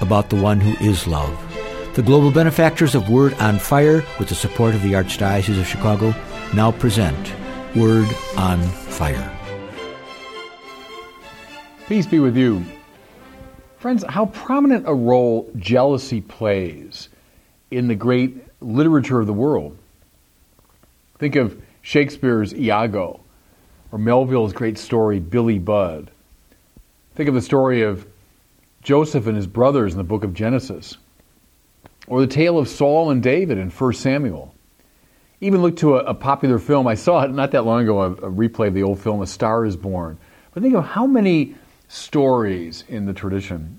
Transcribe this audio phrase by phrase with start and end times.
[0.00, 1.36] about the one who is love.
[1.94, 6.14] The global benefactors of Word on Fire, with the support of the Archdiocese of Chicago,
[6.54, 7.32] now present
[7.74, 9.34] Word on Fire.
[11.88, 12.64] Peace be with you.
[13.78, 17.08] Friends, how prominent a role jealousy plays
[17.70, 19.76] in the great literature of the world.
[21.18, 23.20] Think of Shakespeare's Iago,
[23.90, 26.10] or Melville's great story, Billy Budd.
[27.14, 28.06] Think of the story of
[28.88, 30.96] Joseph and his brothers in the book of Genesis,
[32.06, 34.54] or the tale of Saul and David in 1 Samuel.
[35.42, 36.86] Even look to a, a popular film.
[36.86, 39.26] I saw it not that long ago, a, a replay of the old film, A
[39.26, 40.16] Star is Born.
[40.54, 41.54] But think of how many
[41.88, 43.78] stories in the tradition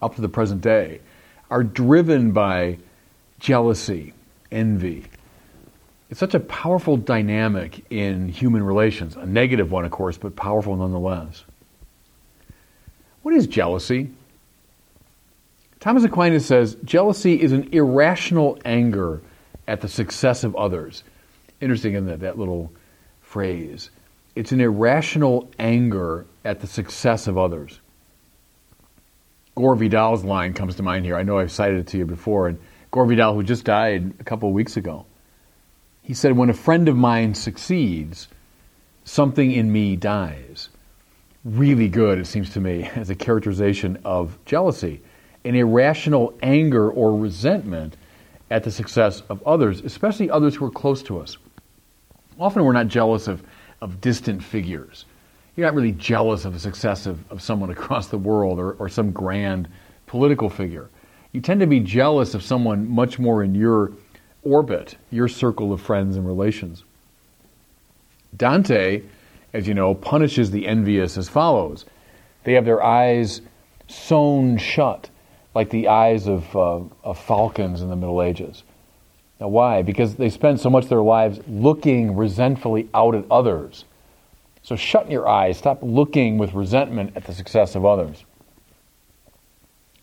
[0.00, 1.00] up to the present day
[1.50, 2.78] are driven by
[3.40, 4.14] jealousy,
[4.52, 5.06] envy.
[6.08, 10.76] It's such a powerful dynamic in human relations, a negative one, of course, but powerful
[10.76, 11.42] nonetheless.
[13.22, 14.10] What is jealousy?
[15.80, 19.22] Thomas Aquinas says jealousy is an irrational anger
[19.66, 21.04] at the success of others.
[21.62, 22.70] Interesting in that, that little
[23.22, 23.90] phrase.
[24.36, 27.80] It's an irrational anger at the success of others.
[29.54, 31.16] Gore Vidal's line comes to mind here.
[31.16, 32.48] I know I've cited it to you before.
[32.48, 32.58] And
[32.90, 35.06] Gore Vidal, who just died a couple of weeks ago,
[36.02, 38.28] he said, When a friend of mine succeeds,
[39.04, 40.68] something in me dies
[41.42, 45.00] really good, it seems to me, as a characterization of jealousy
[45.44, 47.96] an irrational anger or resentment
[48.50, 51.36] at the success of others, especially others who are close to us.
[52.38, 53.42] Often we're not jealous of,
[53.80, 55.04] of distant figures.
[55.56, 58.88] You're not really jealous of the success of, of someone across the world or, or
[58.88, 59.68] some grand
[60.06, 60.88] political figure.
[61.32, 63.92] You tend to be jealous of someone much more in your
[64.42, 66.82] orbit, your circle of friends and relations.
[68.36, 69.02] Dante
[69.52, 71.84] as you know, punishes the envious as follows
[72.44, 73.42] They have their eyes
[73.88, 75.10] sewn shut,
[75.54, 78.62] like the eyes of, uh, of falcons in the Middle Ages.
[79.40, 79.82] Now, why?
[79.82, 83.84] Because they spend so much of their lives looking resentfully out at others.
[84.62, 85.56] So shut your eyes.
[85.56, 88.24] Stop looking with resentment at the success of others.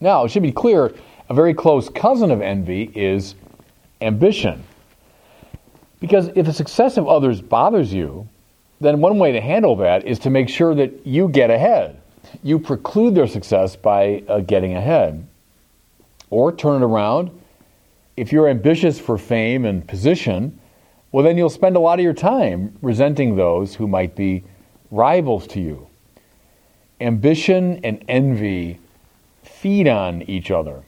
[0.00, 0.92] Now, it should be clear
[1.28, 3.36] a very close cousin of envy is
[4.00, 4.64] ambition.
[6.00, 8.28] Because if the success of others bothers you,
[8.80, 12.00] then one way to handle that is to make sure that you get ahead.
[12.42, 15.26] You preclude their success by uh, getting ahead.
[16.30, 17.30] Or turn it around.
[18.16, 20.58] If you're ambitious for fame and position,
[21.12, 24.44] well, then you'll spend a lot of your time resenting those who might be
[24.90, 25.88] rivals to you.
[27.00, 28.78] Ambition and envy
[29.42, 30.82] feed on each other.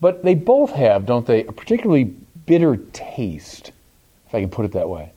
[0.00, 3.72] But they both have, don't they, a particularly bitter taste,
[4.28, 5.14] if I can put it that way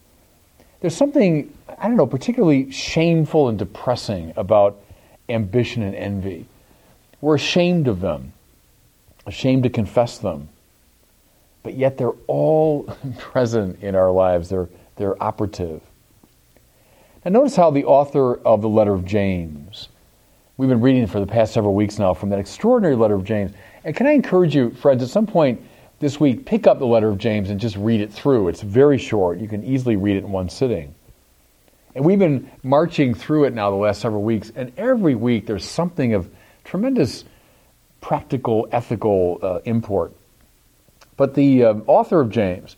[0.81, 4.79] there's something, I don't know, particularly shameful and depressing about
[5.29, 6.45] ambition and envy.
[7.21, 8.33] We're ashamed of them,
[9.27, 10.49] ashamed to confess them.
[11.61, 12.83] But yet they're all
[13.19, 15.81] present in our lives, they're, they're operative.
[17.23, 19.89] Now, notice how the author of the letter of James,
[20.55, 23.51] we've been reading for the past several weeks now from that extraordinary letter of James.
[23.83, 25.61] And can I encourage you, friends, at some point,
[25.99, 28.47] this week, pick up the letter of James and just read it through.
[28.47, 29.39] It's very short.
[29.39, 30.93] You can easily read it in one sitting.
[31.95, 35.65] And we've been marching through it now the last several weeks, and every week there's
[35.65, 36.29] something of
[36.63, 37.25] tremendous
[38.01, 40.13] practical, ethical uh, import.
[41.15, 42.75] But the um, author of James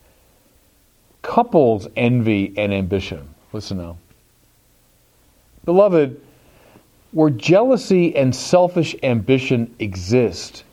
[1.21, 3.27] couples envy and ambition.
[3.51, 3.97] Listen now.
[5.65, 6.19] Beloved,
[7.11, 10.63] where jealousy and selfish ambition exist,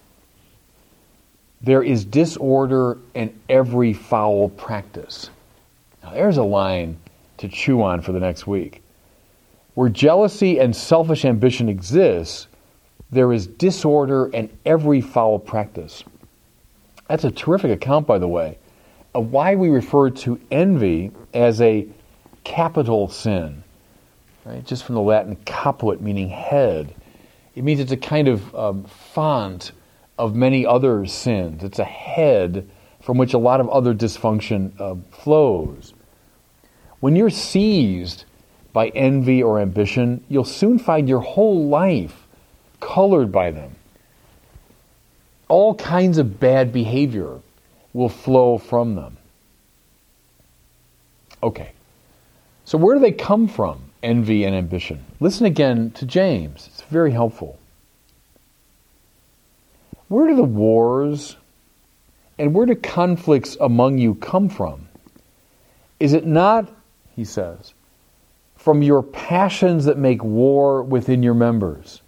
[1.61, 5.31] there is disorder and every foul practice.
[6.03, 6.99] Now, there's a line
[7.38, 8.82] to chew on for the next week.
[9.75, 12.47] Where jealousy and selfish ambition exists,
[13.11, 16.05] there is disorder and every foul practice.
[17.08, 18.58] That's a terrific account, by the way,
[19.14, 21.87] of why we refer to envy as a
[22.44, 23.62] capital sin.
[24.44, 24.64] Right?
[24.64, 26.94] Just from the Latin caput, meaning head.
[27.55, 29.73] It means it's a kind of um, font
[30.19, 31.62] of many other sins.
[31.64, 32.69] It's a head
[33.00, 35.94] from which a lot of other dysfunction uh, flows.
[37.00, 38.25] When you're seized
[38.73, 42.25] by envy or ambition, you'll soon find your whole life
[42.81, 43.75] colored by them.
[45.49, 47.38] all kinds of bad behavior
[47.93, 49.17] will flow from them.
[51.43, 51.70] Okay.
[52.64, 55.05] So, where do they come from, envy and ambition?
[55.20, 56.69] Listen again to James.
[56.73, 57.58] It's very helpful.
[60.08, 61.37] Where do the wars
[62.38, 64.88] and where do conflicts among you come from?
[66.00, 66.69] Is it not,
[67.14, 67.72] he says,
[68.56, 72.02] from your passions that make war within your members?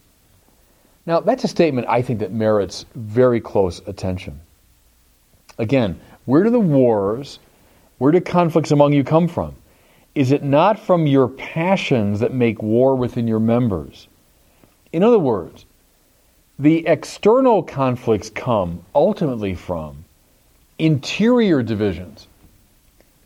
[1.08, 4.42] Now, that's a statement I think that merits very close attention.
[5.56, 7.38] Again, where do the wars,
[7.96, 9.54] where do conflicts among you come from?
[10.14, 14.06] Is it not from your passions that make war within your members?
[14.92, 15.64] In other words,
[16.58, 20.04] the external conflicts come ultimately from
[20.78, 22.26] interior divisions,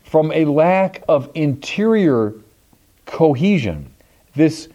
[0.05, 2.33] from a lack of interior
[3.05, 3.93] cohesion.
[4.35, 4.69] This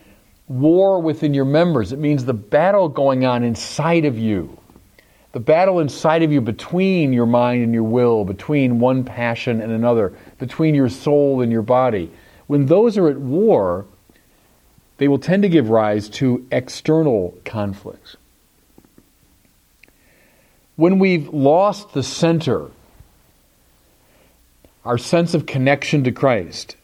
[0.48, 1.92] war within your members.
[1.92, 4.58] It means the battle going on inside of you.
[5.32, 9.70] The battle inside of you between your mind and your will, between one passion and
[9.70, 12.10] another, between your soul and your body.
[12.46, 13.84] When those are at war,
[14.96, 18.16] they will tend to give rise to external conflicts.
[20.76, 22.70] When we've lost the center,
[24.84, 26.76] our sense of connection to Christ,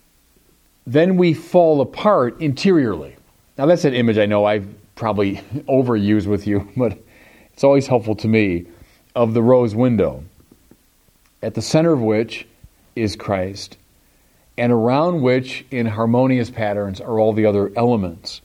[0.87, 3.17] then we fall apart interiorly.
[3.57, 4.67] Now, that's an image I know I've
[4.97, 5.37] probably
[5.69, 6.99] overused with you, but
[7.53, 8.67] it's always helpful to me
[9.15, 10.25] of the rose window,
[11.43, 12.47] at the center of which
[12.97, 13.77] is Christ,
[14.59, 18.41] and around which, in harmonious patterns, are all the other elements.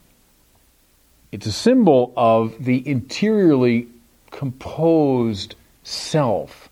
[1.32, 3.88] It's a symbol of the interiorly
[4.32, 6.70] composed self.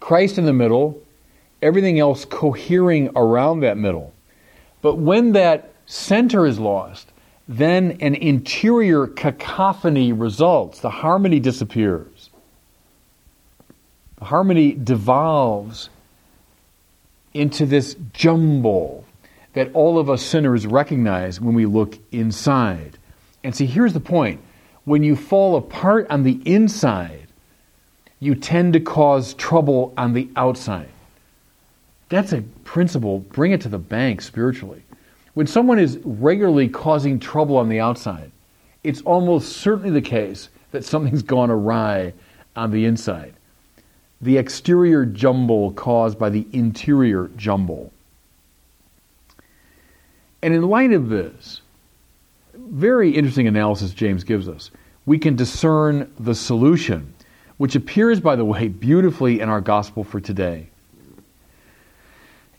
[0.00, 1.02] Christ in the middle,
[1.62, 4.12] everything else cohering around that middle.
[4.82, 7.10] But when that center is lost,
[7.48, 10.80] then an interior cacophony results.
[10.80, 12.30] The harmony disappears.
[14.18, 15.88] The harmony devolves
[17.34, 19.04] into this jumble
[19.52, 22.98] that all of us sinners recognize when we look inside.
[23.44, 24.40] And see, here's the point
[24.84, 27.26] when you fall apart on the inside,
[28.20, 30.88] you tend to cause trouble on the outside.
[32.08, 33.18] That's a principle.
[33.18, 34.82] Bring it to the bank spiritually.
[35.36, 38.30] When someone is regularly causing trouble on the outside,
[38.82, 42.14] it's almost certainly the case that something's gone awry
[42.56, 43.34] on the inside.
[44.22, 47.92] The exterior jumble caused by the interior jumble.
[50.40, 51.60] And in light of this,
[52.54, 54.70] very interesting analysis James gives us.
[55.04, 57.12] We can discern the solution,
[57.58, 60.68] which appears, by the way, beautifully in our gospel for today.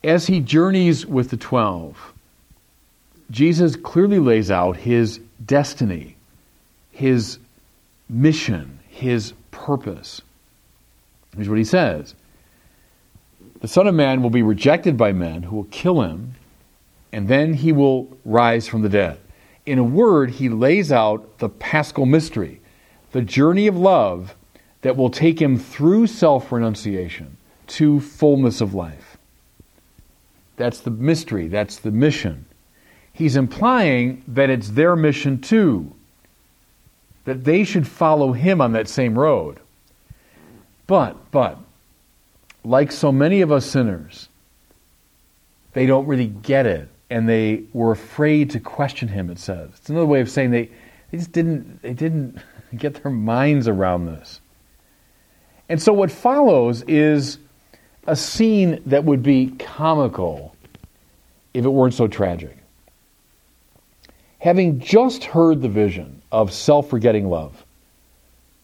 [0.03, 2.13] As he journeys with the twelve,
[3.29, 6.15] Jesus clearly lays out his destiny,
[6.91, 7.39] his
[8.09, 10.21] mission, his purpose.
[11.35, 12.15] Here's what he says
[13.61, 16.35] The Son of Man will be rejected by men who will kill him,
[17.11, 19.19] and then he will rise from the dead
[19.67, 22.61] in a word, he lays out the paschal mystery,
[23.11, 24.33] the journey of love
[24.81, 27.35] that will take him through self renunciation
[27.67, 29.17] to fullness of life.
[30.55, 32.45] That's the mystery, that's the mission.
[33.17, 35.91] He's implying that it's their mission too,
[37.25, 39.59] that they should follow him on that same road.
[40.85, 41.57] But, but,
[42.63, 44.29] like so many of us sinners,
[45.73, 49.71] they don't really get it and they were afraid to question him, it says.
[49.77, 50.69] It's another way of saying they,
[51.09, 52.37] they just didn't, they didn't
[52.77, 54.41] get their minds around this.
[55.69, 57.39] And so what follows is
[58.05, 60.55] a scene that would be comical
[61.55, 62.56] if it weren't so tragic.
[64.39, 67.65] Having just heard the vision of self forgetting love,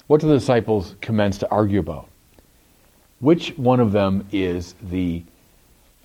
[0.07, 2.07] what do the disciples commence to argue about?
[3.19, 5.23] Which one of them is the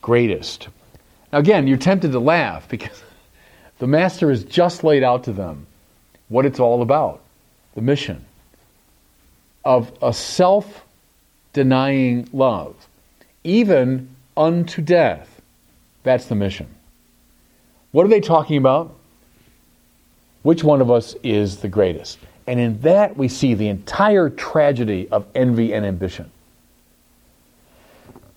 [0.00, 0.68] greatest?
[1.32, 3.02] Now, again, you're tempted to laugh because
[3.78, 5.66] the Master has just laid out to them
[6.28, 7.20] what it's all about
[7.74, 8.24] the mission
[9.64, 10.86] of a self
[11.52, 12.74] denying love,
[13.44, 15.40] even unto death.
[16.04, 16.68] That's the mission.
[17.90, 18.97] What are they talking about?
[20.48, 22.18] Which one of us is the greatest?
[22.46, 26.30] And in that, we see the entire tragedy of envy and ambition.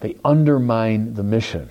[0.02, 1.70] They undermine the mission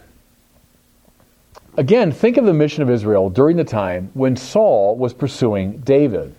[1.76, 6.34] Again, think of the mission of Israel during the time when Saul was pursuing David.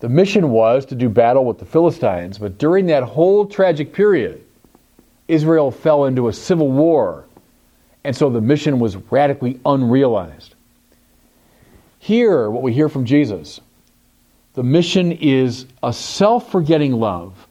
[0.00, 4.42] The mission was to do battle with the Philistines, but during that whole tragic period,
[5.28, 7.26] Israel fell into a civil war,
[8.04, 10.55] and so the mission was radically unrealized.
[11.98, 13.60] Here, what we hear from Jesus
[14.54, 17.46] The mission is a self forgetting love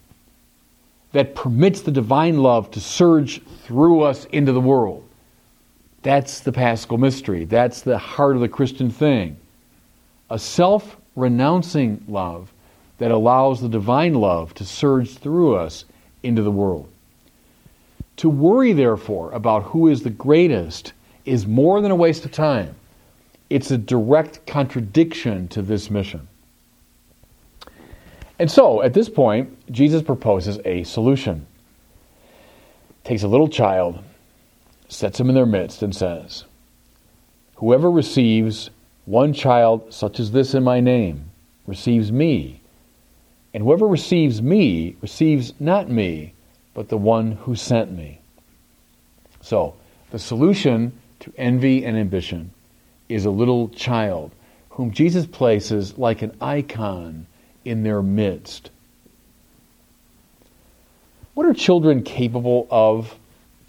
[1.11, 5.07] that permits the divine love to surge through us into the world.
[6.01, 7.45] That's the paschal mystery.
[7.45, 9.37] That's the heart of the Christian thing.
[10.29, 12.51] A self renouncing love
[12.97, 15.85] that allows the divine love to surge through us
[16.23, 16.89] into the world.
[18.17, 20.93] To worry, therefore, about who is the greatest
[21.25, 22.75] is more than a waste of time.
[23.49, 26.27] It's a direct contradiction to this mission.
[28.39, 31.45] And so, at this point, Jesus proposes a solution.
[33.03, 34.03] Takes a little child,
[34.89, 36.43] sets him in their midst, and says,
[37.55, 38.71] Whoever receives
[39.05, 41.29] one child such as this in my name
[41.67, 42.61] receives me.
[43.53, 46.33] And whoever receives me receives not me,
[46.73, 48.19] but the one who sent me.
[49.41, 49.75] So,
[50.11, 52.51] the solution to envy and ambition
[53.09, 54.31] is a little child
[54.69, 57.27] whom Jesus places like an icon
[57.63, 58.69] in their midst.
[61.33, 63.17] What are children capable of?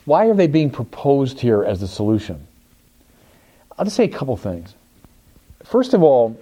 [0.05, 2.47] Why are they being proposed here as the solution?
[3.77, 4.73] I'll just say a couple things.
[5.63, 6.39] First of all,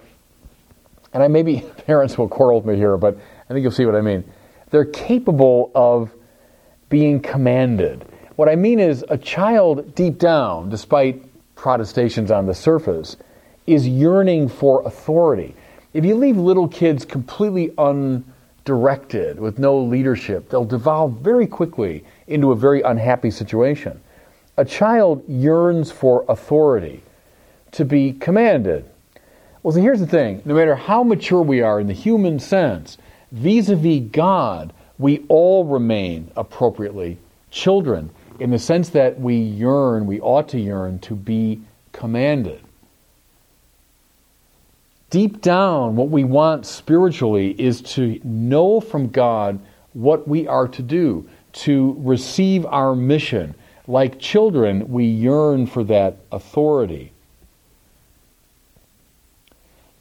[1.12, 3.94] and I maybe parents will quarrel with me here, but I think you'll see what
[3.94, 4.24] I mean.
[4.70, 6.12] They're capable of
[6.88, 8.04] being commanded.
[8.36, 11.24] What I mean is, a child deep down, despite
[11.56, 13.16] protestations on the surface,
[13.66, 15.56] is yearning for authority.
[15.92, 22.52] If you leave little kids completely undirected, with no leadership, they'll devolve very quickly into
[22.52, 24.00] a very unhappy situation.
[24.56, 27.02] A child yearns for authority,
[27.72, 28.84] to be commanded.
[29.62, 32.98] Well, so here's the thing no matter how mature we are in the human sense,
[33.32, 37.18] vis a vis God, we all remain appropriately
[37.50, 38.10] children
[38.40, 41.60] in the sense that we yearn, we ought to yearn to be
[41.92, 42.60] commanded.
[45.10, 49.58] Deep down, what we want spiritually is to know from God
[49.92, 53.54] what we are to do, to receive our mission.
[53.86, 57.12] Like children, we yearn for that authority.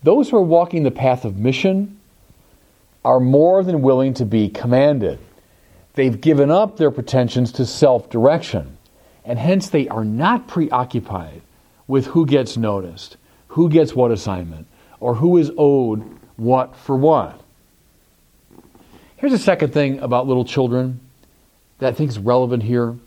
[0.03, 1.99] Those who are walking the path of mission
[3.03, 5.19] are more than willing to be commanded.
[5.95, 8.77] They've given up their pretensions to self direction,
[9.23, 11.41] and hence they are not preoccupied
[11.87, 13.15] with who gets noticed,
[13.47, 14.67] who gets what assignment,
[14.99, 16.03] or who is owed
[16.35, 17.39] what for what.
[19.15, 20.99] Here's a second thing about little children
[21.79, 22.97] that I think is relevant here.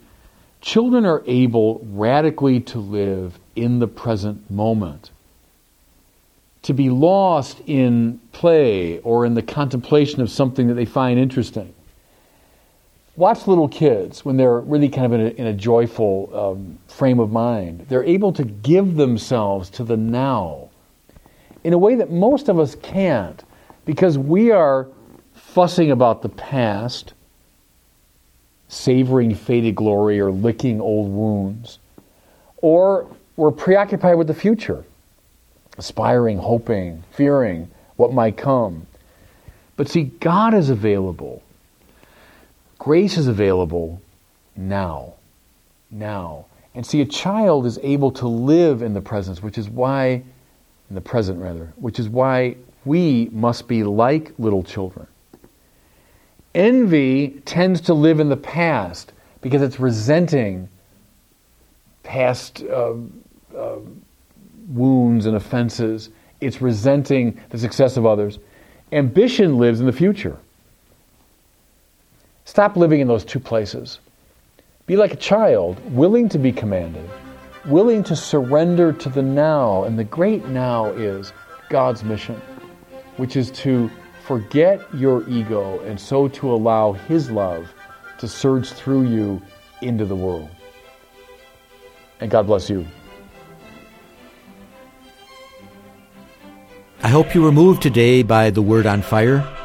[0.63, 5.11] Children are able radically to live in the present moment.
[6.63, 11.75] To be lost in play or in the contemplation of something that they find interesting
[13.19, 17.19] watch little kids when they're really kind of in a, in a joyful um, frame
[17.19, 17.85] of mind.
[17.89, 20.69] They're able to give themselves to the now
[21.65, 23.43] in a way that most of us can't
[23.85, 24.87] because we are
[25.35, 27.13] fussing about the past,
[28.69, 31.81] savoring faded glory or licking old wounds,
[32.59, 34.85] or we're preoccupied with the future,
[35.77, 38.87] aspiring, hoping, fearing what might come.
[39.75, 41.43] But see, God is available
[42.79, 44.01] Grace is available
[44.57, 45.15] now.
[45.91, 46.47] Now.
[46.75, 50.23] And see, a child is able to live in the presence, which is why,
[50.89, 55.07] in the present rather, which is why we must be like little children.
[56.55, 60.69] Envy tends to live in the past because it's resenting
[62.03, 62.95] past uh,
[63.57, 63.79] uh,
[64.69, 66.11] wounds and offenses.
[66.41, 68.39] It's resenting the success of others.
[68.93, 70.39] Ambition lives in the future.
[72.49, 74.01] Stop living in those two places.
[74.87, 77.07] Be like a child, willing to be commanded,
[77.67, 79.85] willing to surrender to the now.
[79.85, 81.35] And the great now is
[81.69, 82.41] God's mission,
[83.19, 83.91] which is to
[84.25, 87.69] forget your ego and so to allow His love
[88.17, 89.43] to surge through you
[89.83, 90.49] into the world.
[92.21, 92.87] And God bless you.
[97.03, 99.58] I hope you were moved today by the word on fire.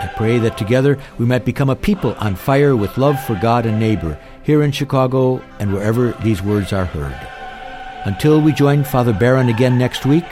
[0.00, 3.66] I pray that together we might become a people on fire with love for God
[3.66, 7.16] and neighbor here in Chicago and wherever these words are heard.
[8.06, 10.24] Until we join Father Barron again next week,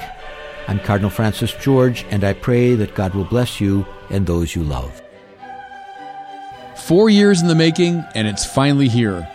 [0.69, 4.65] I'm Cardinal Francis George, and I pray that God will bless you and those you
[4.65, 5.03] love.
[6.77, 9.29] Four years in the making, and it's finally here.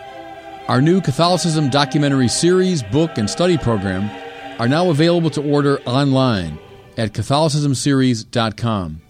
[0.66, 4.10] Our new Catholicism documentary series, book, and study program
[4.58, 6.58] are now available to order online
[6.96, 9.03] at CatholicismSeries.com.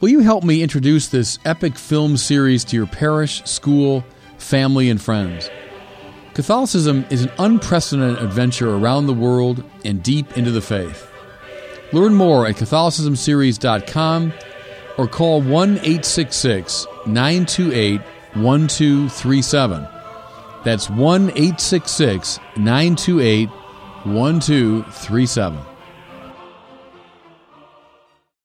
[0.00, 4.04] Will you help me introduce this epic film series to your parish, school,
[4.38, 5.50] family, and friends?
[6.34, 11.10] Catholicism is an unprecedented adventure around the world and deep into the faith.
[11.92, 14.32] Learn more at CatholicismSeries.com
[14.98, 18.00] or call 1 866 928
[18.34, 19.88] 1237.
[20.62, 23.48] That's 1 866 928
[24.04, 25.58] 1237.